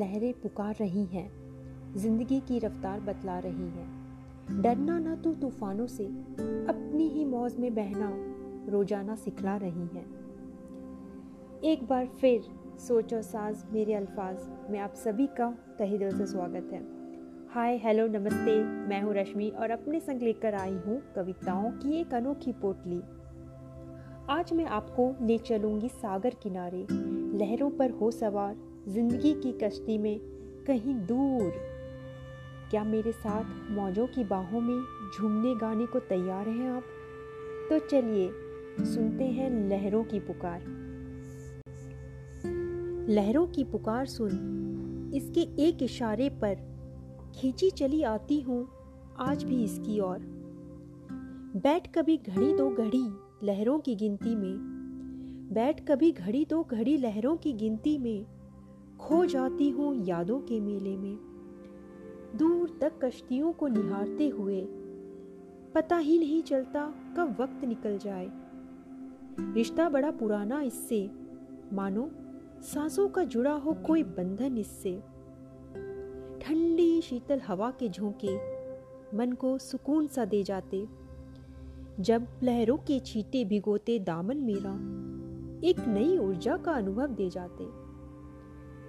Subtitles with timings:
[0.00, 1.30] लहरें पुकार रही हैं,
[1.96, 6.04] ज़िंदगी की रफ्तार बतला रही हैं। डरना ना तो तूफानों से,
[6.68, 8.12] अपनी ही मौज में बहना,
[8.72, 10.04] रोज़ाना सिखला रही हैं।
[11.64, 12.48] एक बार फिर
[12.78, 16.82] सोचो साज मेरे अल्फाज, में आप सभी का तहे दिल से स्वागत है।
[17.54, 18.58] हाय, हेलो, नमस्ते,
[18.88, 23.00] मैं हूँ रश्मि और अपने संग लेकर आई हूँ कविताओं की एक अनोखी पोटली।
[24.30, 26.86] आज मैं आपको ले चलूँगी सागर किनारे,
[27.38, 28.56] लहरों पर हो सवार,
[28.88, 30.20] ज़िंदगी की कश्ती में
[30.66, 31.52] कहीं दूर।
[32.70, 36.82] क्या मेरे साथ मौजों की बाहों में झूमने गाने को तैयार हैं आप?
[37.70, 38.30] तो चलिए,
[38.84, 40.60] सुनते हैं लहरों की पुकार।
[43.08, 44.30] लहरों की पुकार सुन,
[45.14, 46.54] इसके एक इशारे पर
[47.34, 48.68] खींची चली आती हूँ,
[49.18, 50.18] आज भी इसकी ओर।
[51.56, 54.56] बैठ कभी घड़ी दो घड़ी लहरों की गिनती में।
[55.52, 58.26] बैठ कभी घड़ी दो घड़ी लहरों की गिनती में।
[59.00, 61.18] खो जाती हूँ यादों के मेले में।
[62.36, 64.68] दूर तक कश्तियों को निहारते हुए।
[65.74, 68.30] पता ही नहीं चलता कब वक्त निकल जाए।
[69.54, 71.10] रिश्ता बड़ा पुराना इससे।
[71.72, 72.10] मानो
[72.62, 75.02] सांसों का जुड़ा हो कोई बंधन इससे।
[76.40, 78.36] ठंडी शीतल हवा के झोंके।
[79.16, 80.99] मन को सुकून सा दे जाते।
[82.00, 84.72] जब लहरों के छींटे भिगोते दामन मेरा,
[85.68, 87.64] एक नई ऊर्जा का अनुभव दे जाते।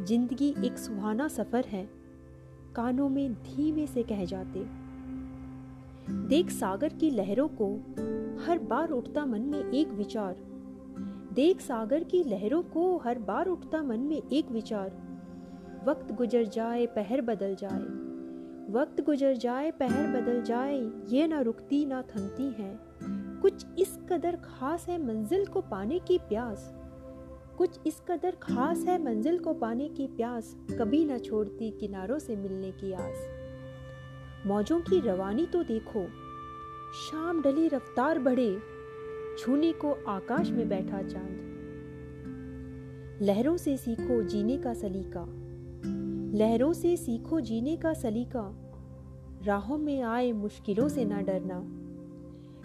[0.06, 1.90] ज़िंदगी एक सुहाना सफ़र है,
[2.76, 4.66] कानों में धीमे से कह जाते।
[6.28, 7.76] देख सागर की लहरों को
[8.46, 10.36] हर बार उठता मन में एक विचार।
[11.34, 14.92] देख सागर की लहरों को हर बार उठता मन में एक विचार।
[15.86, 18.01] वक्त गुजर जाए, पहर बदल जाए।
[18.70, 22.80] वक्त गुजर जाए, पहर बदल जाए, ये ना रुकती, ना थमती है।
[23.42, 26.74] कुछ इस कदर खास है मंजिल को पाने की प्यास।
[27.58, 32.36] कुछ इस कदर खास है मंजिल को पाने की प्यास, कभी ना छोड़ती किनारों से
[32.36, 33.30] मिलने की आस।
[34.46, 36.08] मौजों की रवानी तो देखो,
[36.94, 38.60] शाम डली रफ्तार बढ़े,
[39.40, 41.48] छूने को आकाश में बैठा चाँद।
[43.22, 45.41] लहरों से सीखो जीने का सलीका।
[46.34, 48.58] लहरों से सीखो जीने का सलीका।
[49.44, 51.62] राहों में आए मुश्किलों से ना डरना।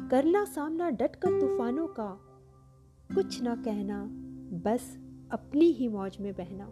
[0.09, 2.21] करना सामना डटकर तूफानों का।
[3.15, 4.04] कुछ ना कहना,
[4.65, 4.99] बस
[5.31, 6.66] अपनी ही मौज में बहना।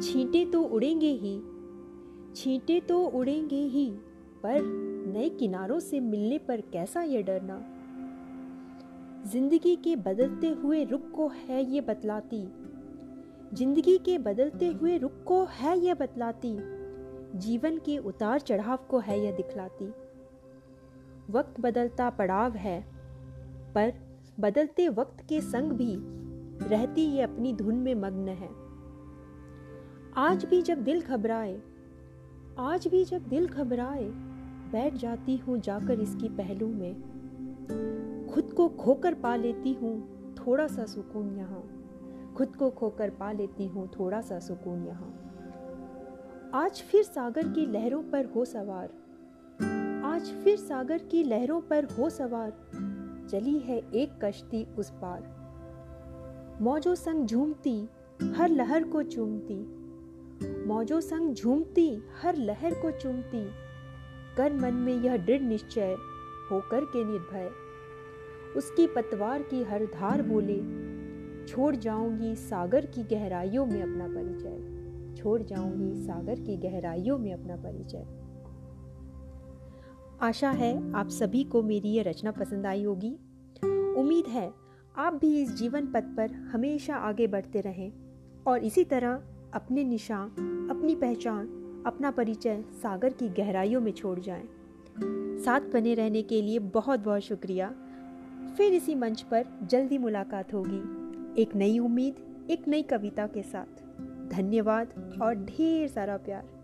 [0.00, 1.42] छींटे तो उड़ेंगे ही,
[2.34, 3.90] छींटे तो उड़ेंगे ही,
[4.42, 4.62] पर
[5.12, 7.60] नए किनारों से मिलने पर कैसा ये डरना?
[9.30, 12.69] ज़िंदगी के बदलते हुए रुख को है ये बतलाती
[13.54, 16.56] ज़िंदगी के बदलते हुए रुख को है यह बतलाती,
[17.38, 19.86] जीवन के उतार चढ़ाव को है यह दिखलाती।
[21.32, 22.80] वक्त बदलता पड़ाव है,
[23.74, 23.92] पर
[24.40, 25.94] बदलते वक्त के संग भी
[26.68, 28.48] रहती ये अपनी धुन में मग्न है।
[30.16, 31.58] आज भी जब दिल घबराए,
[32.58, 34.04] आज भी जब दिल घबराए,
[34.72, 39.94] बैठ जाती हूँ जाकर इसकी पहलू में। खुद को खोकर पा लेती हूँ
[40.36, 41.79] थोड़ा सा सुकून यहाँ।
[42.36, 45.26] खुद को खोकर पा लेती हूँ थोड़ा सा सुकून यहाँ।
[46.54, 48.88] आज फिर सागर की लहरों पर हो सवार।
[50.04, 52.50] आज फिर सागर की लहरों पर हो सवार।
[53.30, 55.40] चली है एक कश्ती उस पार।
[56.60, 57.88] मौजों संग झूमती,
[58.22, 59.80] हर लहर को चूमती।
[60.66, 63.50] मौजों संग झूमती, हर लहर को चूमती।
[64.36, 65.96] कर मन में यह दृढ़ निश्चय
[66.50, 67.50] होकर के निर्भय।
[68.56, 70.79] उसकी पतवार की हर धार बोले
[71.50, 77.56] छोड़ जाऊँगी सागर की गहराइयों में अपना परिचय। छोड़ जाऊँगी सागर की गहराइयों में अपना
[77.56, 78.06] परिचय।
[80.26, 83.18] आशा है आप सभी को मेरी ये रचना पसंद आई होगी।
[84.00, 84.52] उम्मीद है
[84.96, 87.92] आप भी इस जीवन पथ पर हमेशा आगे बढ़ते रहें
[88.46, 89.22] और इसी तरह
[89.54, 90.28] अपने निशान,
[90.70, 91.46] अपनी पहचान,
[91.86, 94.48] अपना परिचय सागर की गहराइयों में छोड़ जाएँ।
[95.44, 97.74] साथ बने रहने के लिए बहुत बहुत शुक्रिया।
[98.56, 100.99] फिर इसी मंच पर जल्दी मुलाकात होगी।
[101.38, 102.14] एक नई उम्मीद
[102.50, 103.82] एक नई कविता के साथ।
[104.30, 106.59] धन्यवाद और ढेर सारा प्यार।